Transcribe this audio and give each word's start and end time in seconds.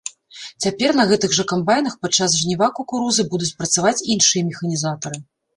Цяпер 0.65 0.93
на 0.99 1.05
гэтых 1.11 1.35
жа 1.39 1.45
камбайнах 1.51 1.97
падчас 2.05 2.37
жніва 2.45 2.71
кукурузы 2.79 3.29
будуць 3.35 3.53
працаваць 3.61 3.95
іншыя 4.17 4.49
механізатары. 4.51 5.25